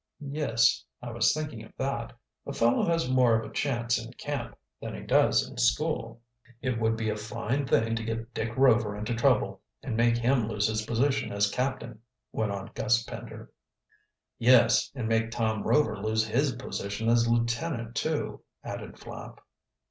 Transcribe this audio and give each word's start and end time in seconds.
"Yes, 0.31 0.83
I 0.99 1.11
was 1.11 1.31
thinking 1.31 1.63
of 1.63 1.73
that. 1.77 2.11
A 2.47 2.53
fellow 2.53 2.83
has 2.87 3.07
more 3.07 3.35
of 3.39 3.45
a 3.47 3.53
chance 3.53 4.03
in 4.03 4.11
camp 4.13 4.57
than 4.79 4.95
he 4.95 5.01
does 5.01 5.47
in 5.47 5.59
school." 5.59 6.23
"It 6.59 6.79
would 6.79 6.97
be 6.97 7.11
a 7.11 7.15
fine 7.15 7.67
thing 7.67 7.95
to 7.95 8.03
get 8.03 8.33
Dick 8.33 8.57
Rover 8.57 8.97
into 8.97 9.13
trouble 9.13 9.61
and 9.83 9.95
make 9.95 10.17
him 10.17 10.47
lose 10.47 10.65
his 10.65 10.87
position 10.87 11.31
as 11.31 11.51
captain," 11.51 11.99
went 12.31 12.51
on 12.51 12.71
Gus 12.73 13.03
Pender. 13.03 13.51
"Yes, 14.39 14.91
and 14.95 15.07
make 15.07 15.29
Tom 15.29 15.61
Rover 15.61 15.95
lose 15.99 16.25
his 16.25 16.53
position 16.53 17.07
as 17.07 17.27
lieutenant, 17.27 17.93
too," 17.95 18.41
added 18.63 18.97
Flapp. 18.97 19.39